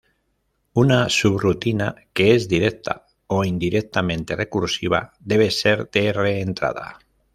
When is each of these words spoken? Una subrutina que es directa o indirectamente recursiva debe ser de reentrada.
Una 0.83 1.07
subrutina 1.09 1.93
que 2.11 2.33
es 2.33 2.47
directa 2.49 3.05
o 3.27 3.45
indirectamente 3.45 4.35
recursiva 4.35 5.13
debe 5.19 5.51
ser 5.51 5.91
de 5.91 6.11
reentrada. 6.11 6.97